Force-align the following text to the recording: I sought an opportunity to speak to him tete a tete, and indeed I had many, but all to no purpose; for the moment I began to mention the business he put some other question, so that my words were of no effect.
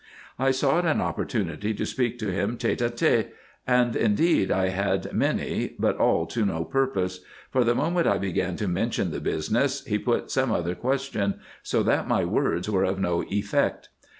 I 0.39 0.49
sought 0.49 0.83
an 0.83 0.99
opportunity 0.99 1.75
to 1.75 1.85
speak 1.85 2.17
to 2.17 2.31
him 2.33 2.57
tete 2.57 2.81
a 2.81 2.89
tete, 2.89 3.35
and 3.67 3.95
indeed 3.95 4.51
I 4.51 4.69
had 4.69 5.13
many, 5.13 5.75
but 5.77 5.95
all 5.97 6.25
to 6.25 6.43
no 6.43 6.63
purpose; 6.65 7.19
for 7.51 7.63
the 7.63 7.75
moment 7.75 8.07
I 8.07 8.17
began 8.17 8.55
to 8.55 8.67
mention 8.67 9.11
the 9.11 9.21
business 9.21 9.85
he 9.85 9.99
put 9.99 10.31
some 10.31 10.51
other 10.51 10.73
question, 10.73 11.35
so 11.61 11.83
that 11.83 12.07
my 12.07 12.25
words 12.25 12.67
were 12.67 12.83
of 12.83 12.97
no 12.99 13.23
effect. 13.29 13.89